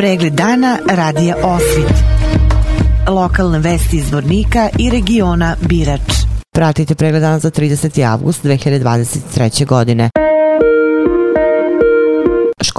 Pregled 0.00 0.32
dana 0.32 0.78
radija 0.90 1.36
Osvit. 1.42 1.92
Lokalne 3.08 3.58
vesti 3.58 3.96
iz 3.96 4.12
Vornika 4.12 4.68
i 4.78 4.90
regiona 4.90 5.56
Birač. 5.60 6.00
Pratite 6.52 6.94
pregled 6.94 7.22
dana 7.22 7.38
za 7.38 7.50
30. 7.50 8.06
avgust 8.12 8.44
2023. 8.44 9.66
godine. 9.66 10.10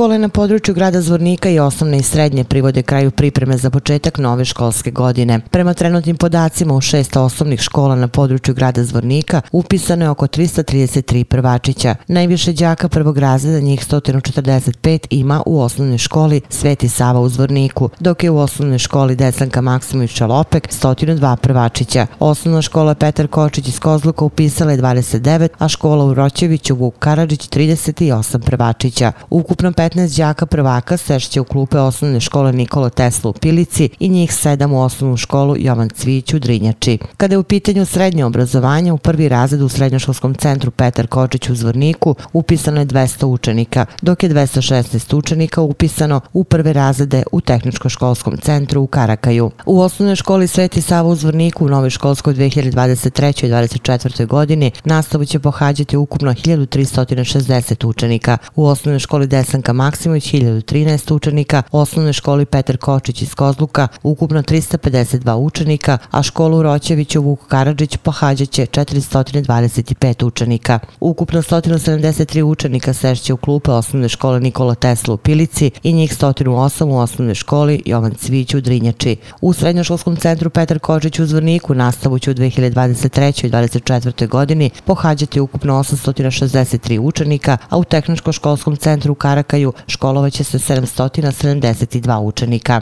Škole 0.02 0.18
na 0.20 0.30
području 0.30 0.74
grada 0.74 1.02
Zvornika 1.02 1.50
i 1.50 1.60
osnovne 1.60 1.98
i 1.98 2.04
srednje 2.04 2.44
privode 2.44 2.84
kraju 2.84 3.12
pripreme 3.12 3.58
za 3.58 3.70
početak 3.70 4.18
nove 4.18 4.46
školske 4.46 4.92
godine. 4.92 5.40
Prema 5.52 5.74
trenutnim 5.74 6.18
podacima 6.18 6.74
u 6.74 6.82
šest 6.82 7.18
osnovnih 7.18 7.60
škola 7.60 7.96
na 7.96 8.08
području 8.08 8.54
grada 8.54 8.84
Zvornika 8.84 9.42
upisano 9.52 10.06
je 10.06 10.10
oko 10.10 10.28
333 10.28 11.24
prvačića. 11.24 11.96
Najviše 12.08 12.54
đaka 12.54 12.90
prvog 12.90 13.18
razreda, 13.18 13.60
njih 13.60 13.80
145, 13.90 15.08
ima 15.10 15.44
u 15.46 15.62
osnovnoj 15.62 15.98
školi 15.98 16.42
Sveti 16.50 16.90
Sava 16.90 17.20
u 17.20 17.30
Zvorniku, 17.30 17.90
dok 18.00 18.24
je 18.24 18.30
u 18.30 18.38
osnovnoj 18.38 18.78
školi 18.80 19.16
Desanka 19.16 19.62
Maksimović 19.62 20.12
Čalopek 20.12 20.68
102 20.68 21.36
prvačića. 21.36 22.08
Osnovna 22.20 22.62
škola 22.62 22.96
Petar 22.96 23.28
Kočić 23.28 23.68
iz 23.68 23.80
Kozluka 23.80 24.26
upisala 24.26 24.72
je 24.72 24.78
29, 24.78 25.48
a 25.58 25.68
škola 25.68 26.06
u 26.06 26.14
Roćeviću 26.14 26.76
Vuk 26.76 26.96
Karadžić 27.00 27.50
38 27.50 28.40
prvačića. 28.40 29.12
Ukupno 29.30 29.72
15 29.72 29.91
đaka 29.96 30.46
prvaka 30.46 30.98
sešće 30.98 31.42
u 31.42 31.44
klupe 31.44 31.80
osnovne 31.80 32.20
škole 32.20 32.54
Nikola 32.54 32.90
Tesla 32.90 33.30
u 33.30 33.34
Pilici 33.34 33.90
i 34.00 34.10
njih 34.10 34.32
7 34.32 34.72
u 34.72 34.82
osnovnu 34.82 35.18
školu 35.18 35.56
Jovan 35.58 35.90
Cvić 35.90 36.34
u 36.34 36.40
Drinjači. 36.40 36.98
Kada 37.18 37.34
je 37.34 37.40
u 37.40 37.44
pitanju 37.44 37.86
srednje 37.86 38.26
obrazovanje, 38.26 38.92
u 38.92 38.98
prvi 38.98 39.30
razred 39.30 39.62
u 39.62 39.70
srednjoškolskom 39.70 40.36
centru 40.36 40.72
Petar 40.72 41.08
Kočić 41.08 41.50
u 41.50 41.56
Zvorniku 41.56 42.16
upisano 42.34 42.80
je 42.80 42.86
200 42.86 43.26
učenika, 43.26 43.86
dok 44.02 44.24
je 44.24 44.30
216 44.30 45.16
učenika 45.16 45.62
upisano 45.62 46.22
u 46.34 46.44
prve 46.44 46.74
razrede 46.74 47.24
u 47.32 47.42
tehničko-školskom 47.42 48.42
centru 48.42 48.82
u 48.82 48.88
Karakaju. 48.88 49.52
U 49.66 49.82
osnovnoj 49.82 50.16
školi 50.16 50.48
Sveti 50.48 50.82
Sava 50.82 51.10
u 51.10 51.16
Zvorniku 51.16 51.66
u 51.66 51.70
novoj 51.70 51.90
školskoj 51.90 52.34
2023. 52.34 53.46
i 53.46 53.50
2024. 53.50 54.26
godini 54.28 54.72
nastavu 54.86 55.26
će 55.26 55.40
pohađati 55.40 55.98
ukupno 55.98 56.34
1360 56.34 57.88
učenika. 57.88 58.38
U 58.56 58.66
osnovnoj 58.66 59.00
školi 59.00 59.28
Desanka 59.28 59.74
Maksimović 59.82 60.34
1013 60.34 61.14
učenika, 61.14 61.64
osnovnoj 61.72 62.14
školi 62.14 62.46
Petar 62.46 62.78
Kočić 62.78 63.22
iz 63.22 63.36
Kozluka 63.36 63.88
ukupno 64.04 64.42
352 64.42 65.36
učenika, 65.36 65.98
a 66.12 66.24
školu 66.24 66.62
Roćeviću 66.64 67.22
Vuk 67.22 67.48
Karadžić 67.48 67.98
pohađaće 67.98 68.66
425 68.66 70.26
učenika. 70.26 70.80
Ukupno 71.00 71.42
173 71.42 72.42
učenika 72.42 72.94
sešće 72.94 73.34
u 73.34 73.38
klupe 73.38 73.72
osnovne 73.72 74.10
škole 74.10 74.40
Nikola 74.40 74.76
Tesla 74.76 75.14
u 75.14 75.18
Pilici 75.18 75.72
i 75.84 75.94
njih 75.94 76.12
108 76.18 76.86
u 76.86 76.98
osnovnoj 76.98 77.36
školi 77.36 77.82
Jovan 77.86 78.14
Cvić 78.14 78.54
u 78.54 78.62
Drinjači. 78.62 79.16
U 79.42 79.54
srednjoškolskom 79.54 80.16
centru 80.16 80.50
Petar 80.50 80.80
Kočić 80.80 81.20
u 81.20 81.26
Zvorniku 81.26 81.74
nastavu 81.74 82.20
će 82.20 82.32
u 82.32 82.34
2023. 82.34 83.46
i 83.46 83.50
2024. 83.50 84.28
godini 84.28 84.70
pohađati 84.86 85.40
ukupno 85.40 85.74
863 85.74 87.00
učenika, 87.00 87.58
a 87.70 87.78
u 87.78 87.84
tehničko-školskom 87.84 88.76
centru 88.76 89.16
Karakaj 89.16 89.61
slučaju 89.62 89.74
školovaće 89.88 90.44
se 90.44 90.58
772 90.58 92.20
učenika. 92.20 92.82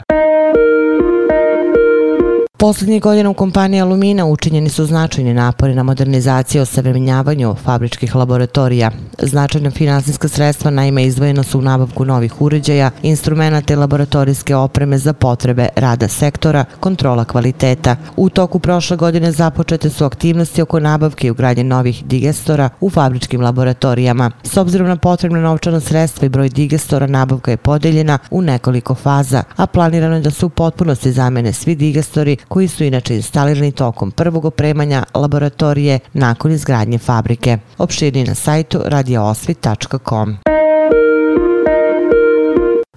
Poslednjih 2.60 3.02
godina 3.02 3.30
u 3.30 3.34
kompaniji 3.34 3.80
Alumina 3.80 4.26
učinjeni 4.26 4.68
su 4.68 4.86
značajni 4.86 5.34
napori 5.34 5.74
na 5.74 5.82
modernizaciju 5.82 6.58
i 6.58 6.62
osavremenjavanju 6.62 7.54
fabričkih 7.64 8.14
laboratorija. 8.14 8.90
Značajna 9.18 9.70
finansijska 9.70 10.28
sredstva 10.28 10.70
naime 10.70 11.04
izdvojena 11.04 11.42
su 11.42 11.58
u 11.58 11.62
nabavku 11.62 12.04
novih 12.04 12.40
uređaja, 12.40 12.90
instrumenta 13.02 13.72
i 13.72 13.76
laboratorijske 13.76 14.56
opreme 14.56 14.98
za 14.98 15.12
potrebe 15.12 15.68
rada 15.76 16.08
sektora, 16.08 16.64
kontrola 16.80 17.24
kvaliteta. 17.24 17.96
U 18.16 18.28
toku 18.28 18.58
prošle 18.58 18.96
godine 18.96 19.32
započete 19.32 19.90
su 19.90 20.04
aktivnosti 20.04 20.62
oko 20.62 20.80
nabavke 20.80 21.26
i 21.26 21.30
ugradnje 21.30 21.64
novih 21.64 22.04
digestora 22.04 22.68
u 22.80 22.90
fabričkim 22.90 23.40
laboratorijama. 23.40 24.30
S 24.42 24.56
obzirom 24.56 24.88
na 24.88 24.96
potrebne 24.96 25.40
novčana 25.40 25.80
sredstva 25.80 26.26
i 26.26 26.28
broj 26.28 26.48
digestora, 26.48 27.06
nabavka 27.06 27.50
je 27.50 27.56
podeljena 27.56 28.18
u 28.30 28.42
nekoliko 28.42 28.94
faza, 28.94 29.42
a 29.56 29.66
planirano 29.66 30.14
je 30.14 30.20
da 30.20 30.30
su 30.30 30.46
u 30.46 30.50
potpunosti 30.50 31.12
zamene 31.12 31.52
svi 31.52 31.74
digestori 31.74 32.36
koji 32.50 32.68
su 32.68 32.84
inače 32.84 33.16
instalirani 33.16 33.72
tokom 33.72 34.10
prvog 34.10 34.44
opremanja 34.44 35.04
laboratorije 35.14 35.98
nakon 36.12 36.52
izgradnje 36.52 36.98
fabrike. 36.98 37.58
Opširni 37.78 38.24
na 38.24 38.34
sajtu 38.34 38.80
radioosvit.com. 38.84 40.36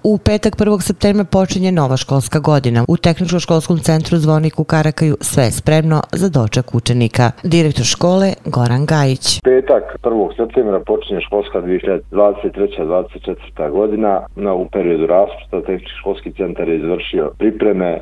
U 0.06 0.18
petak 0.18 0.56
1. 0.56 0.80
septembra 0.80 1.24
počinje 1.24 1.72
nova 1.72 1.96
školska 1.96 2.38
godina. 2.38 2.84
U 2.88 2.96
Tehničko-školskom 2.96 3.78
centru 3.78 4.16
Zvonik 4.16 4.60
u 4.60 4.64
Karakaju 4.64 5.16
sve 5.20 5.44
je 5.44 5.50
spremno 5.50 6.02
za 6.12 6.28
doček 6.28 6.74
učenika. 6.74 7.30
Direktor 7.42 7.86
škole 7.94 8.28
Goran 8.54 8.86
Gajić. 8.86 9.40
Petak 9.40 9.84
1. 10.02 10.36
septembra 10.36 10.80
počinje 10.80 11.20
školska 11.20 11.58
2023-2024. 11.58 13.70
godina. 13.70 14.20
Na, 14.36 14.54
u 14.54 14.68
periodu 14.68 15.06
raspusta 15.06 15.62
Tehničko-školski 15.66 16.32
centar 16.36 16.68
je 16.68 16.76
izvršio 16.76 17.32
pripreme, 17.38 18.00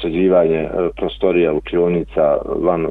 sređivanje 0.00 0.62
e, 0.62 0.68
prostorija 0.96 1.52
učionica 1.52 2.36
van, 2.68 2.88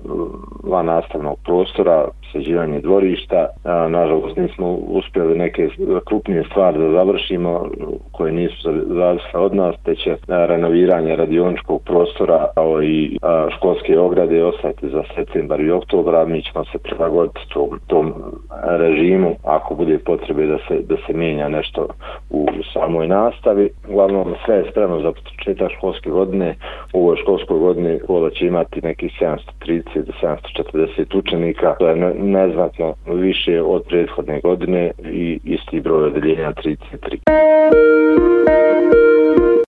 van 0.63 0.85
nastavnog 0.85 1.37
prostora, 1.45 2.07
sređivanje 2.33 2.81
dvorišta. 2.81 3.47
Nažalost 3.89 4.37
nismo 4.37 4.67
uspjeli 4.71 5.37
neke 5.37 5.69
krupnije 6.05 6.43
stvari 6.43 6.77
da 6.77 6.91
završimo 6.91 7.69
koje 8.11 8.31
nisu 8.31 8.71
zavisle 8.87 9.39
od 9.39 9.55
nas, 9.55 9.75
te 9.85 9.95
će 9.95 10.15
renoviranje 10.27 11.15
radioničkog 11.15 11.81
prostora 11.83 12.47
kao 12.55 12.83
i 12.83 13.17
školske 13.57 13.99
ograde 13.99 14.43
ostati 14.43 14.89
za 14.89 15.03
septembar 15.15 15.61
i 15.61 15.71
oktobra. 15.71 16.25
Mi 16.25 16.41
ćemo 16.41 16.65
se 16.65 16.77
prilagoditi 16.77 17.39
tom, 17.53 17.79
tom 17.87 18.13
režimu 18.63 19.35
ako 19.43 19.75
bude 19.75 19.97
potrebe 19.97 20.45
da 20.45 20.57
se, 20.67 20.81
da 20.81 20.95
se 21.07 21.13
mijenja 21.13 21.49
nešto 21.49 21.87
u 22.29 22.47
samoj 22.73 23.07
nastavi. 23.07 23.69
Uglavnom 23.89 24.35
sve 24.45 24.55
je 24.55 24.71
spremno 24.71 24.99
za 25.01 25.11
početak 25.11 25.71
školske 25.77 26.09
godine. 26.09 26.55
U 26.93 26.99
ovoj 26.99 27.17
školskoj 27.17 27.59
godini 27.59 27.99
škola 28.03 28.29
će 28.29 28.45
imati 28.45 28.81
neki 28.81 29.09
730 29.21 29.83
do 29.95 30.13
740 30.21 31.17
učenika. 31.17 31.75
To 31.79 31.87
je 31.87 31.95
neznatno 32.31 32.93
više 33.07 33.61
od 33.61 33.83
prethodne 33.89 34.39
godine 34.39 34.91
i 35.11 35.39
isti 35.43 35.81
broj 35.81 36.03
odeljenja 36.03 36.53
33. 36.53 39.02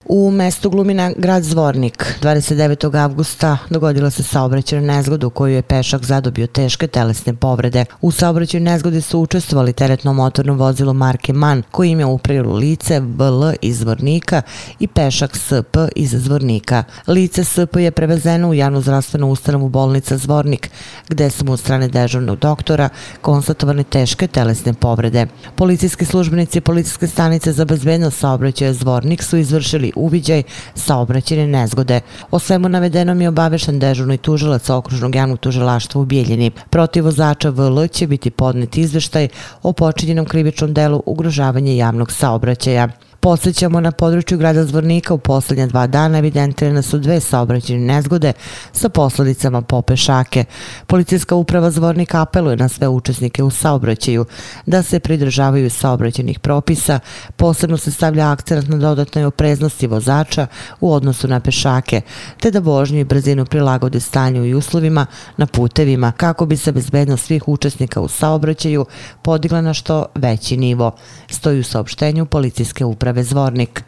U 0.07 0.31
mestu 0.31 0.69
Glumina, 0.69 1.11
grad 1.17 1.43
Zvornik, 1.43 2.17
29. 2.21 3.03
avgusta 3.03 3.57
dogodila 3.69 4.09
se 4.09 4.23
saobraćena 4.23 4.95
nezgoda 4.95 5.27
u 5.27 5.29
kojoj 5.29 5.55
je 5.55 5.61
pešak 5.61 6.03
zadobio 6.03 6.47
teške 6.47 6.87
telesne 6.87 7.33
povrede. 7.33 7.85
U 8.01 8.11
saobraćajnoj 8.11 8.71
nezgodi 8.71 9.01
su 9.01 9.19
učestvovali 9.19 9.73
teretno 9.73 10.13
motorno 10.13 10.53
vozilo 10.53 10.93
marke 10.93 11.33
MAN 11.33 11.63
koji 11.71 11.89
im 11.89 11.99
je 11.99 12.05
uprilo 12.05 12.55
lice 12.55 12.99
VL 12.99 13.43
iz 13.61 13.79
Zvornika 13.79 14.41
i 14.79 14.87
pešak 14.87 15.37
SP 15.45 15.75
iz 15.95 16.09
Zvornika. 16.09 16.83
Lice 17.07 17.43
SP 17.51 17.73
je 17.75 17.91
prevezeno 17.91 18.49
u 18.49 18.53
javnu 18.53 18.81
zdravstvenu 18.81 19.31
ustanovu 19.31 19.69
bolnica 19.69 20.17
Zvornik, 20.17 20.71
gde 21.09 21.29
su 21.29 21.45
mu 21.45 21.53
od 21.53 21.59
strane 21.59 21.87
dežurnog 21.87 22.39
doktora 22.39 22.89
konstatovane 23.21 23.83
teške 23.83 24.27
telesne 24.27 24.73
povrede. 24.73 25.27
Policijski 25.55 26.05
službenici 26.05 26.61
policijske 26.61 27.07
stanice 27.07 27.53
za 27.53 27.65
bezbednost 27.65 28.19
saobraćaja 28.19 28.73
Zvornik 28.73 29.23
su 29.23 29.37
izvršili 29.37 29.94
uviđaj 29.95 30.43
saobraćene 30.75 31.47
nezgode. 31.47 32.01
O 32.31 32.39
svemu 32.39 32.69
navedenom 32.69 33.21
je 33.21 33.29
obavešan 33.29 33.79
dežurni 33.79 34.17
tužilac 34.17 34.69
okružnog 34.69 35.15
javnog 35.15 35.39
tužilaštva 35.39 36.01
u 36.01 36.05
Bijeljini. 36.05 36.51
Protiv 36.69 37.05
vozača 37.05 37.49
VL 37.49 37.87
će 37.87 38.07
biti 38.07 38.31
podnet 38.31 38.77
izveštaj 38.77 39.27
o 39.63 39.73
počinjenom 39.73 40.25
krivičnom 40.25 40.73
delu 40.73 41.03
ugrožavanje 41.05 41.77
javnog 41.77 42.11
saobraćaja. 42.11 42.89
Podsećamo 43.25 43.79
na 43.79 43.91
području 43.91 44.37
grada 44.37 44.65
Zvornika 44.65 45.13
u 45.13 45.17
posljednja 45.17 45.67
dva 45.67 45.87
dana 45.87 46.17
evidentirane 46.17 46.81
su 46.81 46.99
dve 46.99 47.19
saobraćene 47.19 47.79
nezgode 47.79 48.33
sa 48.71 48.89
posledicama 48.89 49.61
po 49.61 49.81
pešake. 49.81 50.45
Policijska 50.87 51.35
uprava 51.35 51.71
Zvornika 51.71 52.21
apeluje 52.21 52.57
na 52.57 52.69
sve 52.69 52.87
učesnike 52.87 53.43
u 53.43 53.49
saobraćaju 53.49 54.25
da 54.65 54.83
se 54.83 54.99
pridržavaju 54.99 55.69
saobraćenih 55.69 56.39
propisa. 56.39 56.99
Posebno 57.35 57.77
se 57.77 57.91
stavlja 57.91 58.31
akcent 58.31 58.67
na 58.67 58.77
dodatnoj 58.77 59.25
opreznosti 59.25 59.87
vozača 59.87 60.47
u 60.79 60.93
odnosu 60.93 61.27
na 61.27 61.39
pešake, 61.39 62.01
te 62.39 62.51
da 62.51 62.59
vožnju 62.59 62.99
i 62.99 63.03
brzinu 63.03 63.45
prilagode 63.45 63.99
stanju 63.99 64.45
i 64.45 64.53
uslovima 64.53 65.05
na 65.37 65.45
putevima 65.45 66.11
kako 66.11 66.45
bi 66.45 66.57
se 66.57 66.71
bezbednost 66.71 67.25
svih 67.25 67.47
učesnika 67.47 68.01
u 68.01 68.07
saobraćaju 68.07 68.85
podigla 69.21 69.61
na 69.61 69.73
što 69.73 70.05
veći 70.15 70.57
nivo. 70.57 70.91
Stoji 71.29 71.59
u 71.59 71.63
saopštenju 71.63 72.25
policijske 72.25 72.85
uprave 72.85 73.14
Zvornik. 73.23 73.83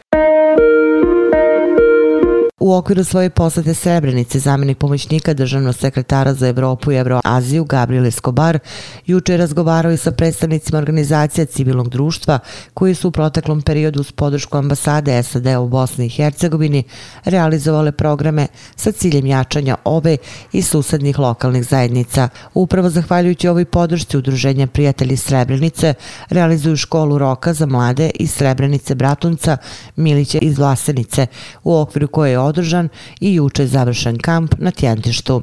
U 2.68 2.74
okviru 2.74 3.04
svoje 3.04 3.30
posete 3.30 3.74
Srebrenice, 3.74 4.40
zamjenik 4.40 4.78
pomoćnika 4.78 5.34
državnog 5.34 5.76
sekretara 5.76 6.34
za 6.34 6.48
Evropu 6.48 6.92
i 6.92 6.96
Evroaziju 6.96 7.64
Gabriel 7.64 8.06
Escobar 8.06 8.60
juče 9.06 9.34
je 9.34 9.38
razgovarao 9.38 9.92
i 9.92 9.98
sa 9.98 10.12
predstavnicima 10.12 10.78
organizacija 10.78 11.46
civilnog 11.46 11.90
društva 11.90 12.40
koji 12.74 12.96
su 12.96 13.08
u 13.08 13.12
proteklom 13.12 13.62
periodu 13.62 14.04
s 14.04 14.12
podršku 14.12 14.58
ambasade 14.58 15.24
SAD 15.24 15.46
u 15.46 15.68
Bosni 15.68 16.06
i 16.06 16.10
Hercegovini 16.10 16.84
realizovale 17.26 17.92
programe 17.92 18.48
sa 18.76 18.92
ciljem 18.92 19.26
jačanja 19.26 19.76
ove 19.84 20.18
i 20.52 20.62
susednih 20.62 21.20
lokalnih 21.20 21.64
zajednica. 21.64 22.30
Upravo 22.54 22.90
zahvaljujući 22.90 23.48
ovoj 23.48 23.66
podršci 23.66 24.18
Udruženja 24.18 24.68
prijatelji 24.68 25.18
Srebrenice 25.18 25.94
realizuju 26.30 26.76
školu 26.76 27.18
roka 27.18 27.54
za 27.54 27.66
mlade 27.66 28.12
iz 28.16 28.32
Srebrenice 28.32 28.96
Bratunca, 28.96 29.58
Miliće 29.96 30.38
iz 30.42 30.58
Vlasenice, 30.58 31.28
u 31.64 31.78
okviru 31.78 32.08
koje 32.08 32.32
je 32.32 32.40
održan 32.58 32.90
i 33.20 33.34
juče 33.34 33.68
završen 33.68 34.18
kamp 34.18 34.56
na 34.58 34.72
Tjentištu. 34.72 35.42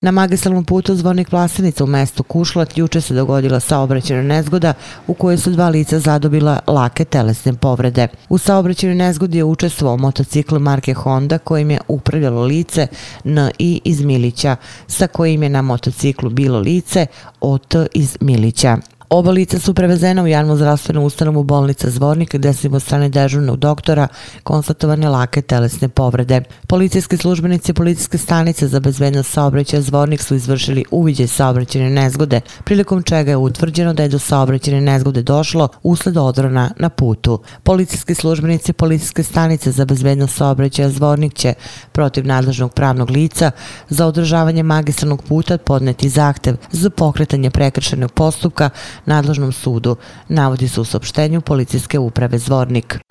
Na 0.00 0.10
magistralnom 0.10 0.64
putu 0.64 0.94
Zvornik 0.94 1.32
Vlasenica 1.32 1.84
u 1.84 1.86
mestu 1.86 2.22
Kušlat 2.22 2.78
juče 2.78 3.00
se 3.00 3.14
dogodila 3.14 3.60
saobraćena 3.60 4.22
nezgoda 4.22 4.74
u 5.06 5.14
kojoj 5.14 5.38
su 5.38 5.50
dva 5.50 5.68
lica 5.68 5.98
zadobila 5.98 6.58
lake 6.66 7.04
telesne 7.04 7.54
povrede. 7.54 8.08
U 8.28 8.38
saobraćenoj 8.38 8.94
nezgodi 8.94 9.38
je 9.38 9.44
učestvovao 9.44 9.96
motocikl 9.96 10.58
marke 10.58 10.94
Honda 10.94 11.38
kojim 11.38 11.70
je 11.70 11.80
upravljalo 11.88 12.42
lice 12.42 12.86
NI 13.24 13.80
iz 13.84 14.00
Milića, 14.00 14.56
sa 14.86 15.06
kojim 15.06 15.42
je 15.42 15.48
na 15.48 15.62
motociklu 15.62 16.30
bilo 16.30 16.58
lice 16.58 17.06
OT 17.40 17.74
iz 17.92 18.16
Milića. 18.20 18.78
Oba 19.14 19.30
lica 19.30 19.58
su 19.58 19.74
prevezena 19.74 20.22
u 20.22 20.26
javnu 20.26 20.56
zdravstvenu 20.56 21.04
ustanovu 21.04 21.44
bolnica 21.44 21.90
Zvornik 21.90 22.34
gde 22.34 22.52
su 22.52 22.66
im 22.66 22.74
od 22.74 22.82
strane 22.82 23.08
dežurnog 23.08 23.56
doktora 23.56 24.08
konstatovane 24.42 25.08
lake 25.08 25.42
telesne 25.42 25.88
povrede. 25.88 26.42
Policijski 26.66 27.16
službenici 27.16 27.72
policijske 27.72 28.18
stanice 28.18 28.68
za 28.68 28.80
bezbednost 28.80 29.32
saobraćaja 29.32 29.82
Zvornik 29.82 30.22
su 30.22 30.34
izvršili 30.34 30.84
uviđaj 30.90 31.26
saobraćene 31.26 31.90
nezgode, 31.90 32.40
prilikom 32.64 33.02
čega 33.02 33.30
je 33.30 33.36
utvrđeno 33.36 33.94
da 33.94 34.02
je 34.02 34.08
do 34.08 34.18
saobraćene 34.18 34.80
nezgode 34.80 35.22
došlo 35.22 35.68
usled 35.82 36.16
odrona 36.16 36.70
na 36.76 36.88
putu. 36.88 37.42
Policijski 37.62 38.14
službenici 38.14 38.72
policijske 38.72 39.22
stanice 39.22 39.70
za 39.70 39.84
bezbednost 39.84 40.36
saobraćaja 40.36 40.90
Zvornik 40.90 41.34
će 41.34 41.54
protiv 41.92 42.26
nadležnog 42.26 42.72
pravnog 42.72 43.10
lica 43.10 43.50
za 43.88 44.06
održavanje 44.06 44.62
magistralnog 44.62 45.22
puta 45.22 45.58
podneti 45.58 46.08
zahtev 46.08 46.56
za 46.72 46.90
pokretanje 46.90 47.50
prekršenog 47.50 48.12
postupka 48.12 48.70
nadležnom 49.06 49.52
sudu, 49.52 49.96
navodi 50.28 50.68
se 50.68 50.80
u 50.80 50.84
sopštenju 50.84 51.40
policijske 51.40 51.98
uprave 51.98 52.38
Zvornik. 52.38 53.03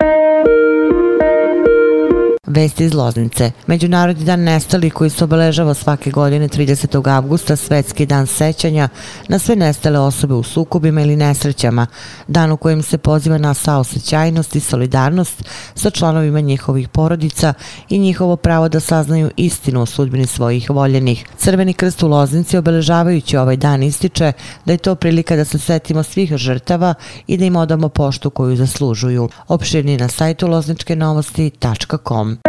Vesti 2.46 2.84
iz 2.84 2.94
Loznice. 2.94 3.50
Međunarodni 3.66 4.24
dan 4.24 4.40
nestali 4.40 4.90
koji 4.90 5.10
se 5.10 5.24
obeležava 5.24 5.74
svake 5.74 6.10
godine 6.10 6.48
30. 6.48 7.10
avgusta, 7.10 7.56
svetski 7.56 8.06
dan 8.06 8.26
sećanja 8.26 8.88
na 9.28 9.38
sve 9.38 9.56
nestale 9.56 9.98
osobe 9.98 10.34
u 10.34 10.42
sukobima 10.42 11.00
ili 11.00 11.16
nesrećama, 11.16 11.86
dan 12.28 12.52
u 12.52 12.56
kojem 12.56 12.82
se 12.82 12.98
poziva 12.98 13.38
na 13.38 13.54
saosećajnost 13.54 14.56
i 14.56 14.60
solidarnost 14.60 15.42
sa 15.74 15.90
članovima 15.90 16.40
njihovih 16.40 16.88
porodica 16.88 17.54
i 17.88 17.98
njihovo 17.98 18.36
pravo 18.36 18.68
da 18.68 18.80
saznaju 18.80 19.30
istinu 19.36 19.82
o 19.82 19.86
sudbini 19.86 20.26
svojih 20.26 20.70
voljenih. 20.70 21.24
Crveni 21.38 21.72
krst 21.72 22.02
u 22.02 22.08
Loznici 22.08 22.56
obeležavajući 22.56 23.36
ovaj 23.36 23.56
dan 23.56 23.82
ističe 23.82 24.32
da 24.64 24.72
je 24.72 24.78
to 24.78 24.94
prilika 24.94 25.36
da 25.36 25.44
se 25.44 25.58
setimo 25.58 26.02
svih 26.02 26.36
žrtava 26.36 26.94
i 27.26 27.36
da 27.36 27.44
im 27.44 27.56
odamo 27.56 27.88
poštu 27.88 28.30
koju 28.30 28.56
zaslužuju. 28.56 29.28
Opširni 29.48 29.96
na 29.96 30.08
sajtu 30.08 30.46
lozničkenovosti.com. 30.46 32.43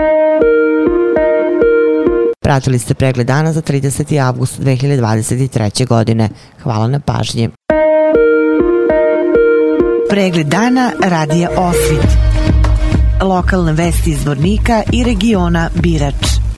Pratili 2.45 2.79
ste 2.79 2.93
pregled 2.93 3.27
dana 3.27 3.53
za 3.53 3.61
30. 3.61 4.21
avgust 4.21 4.59
2023. 4.59 5.87
godine. 5.87 6.29
Hvala 6.63 6.87
na 6.87 6.99
pažnji. 6.99 7.49
Pregled 10.09 10.47
dana 10.47 10.91
radija 11.03 11.49
Osvit. 11.57 12.17
Lokalne 13.21 13.73
vesti 13.73 14.09
iz 14.11 14.25
Vornika 14.25 14.83
i 14.91 15.03
regiona 15.03 15.69
Birač. 15.75 16.54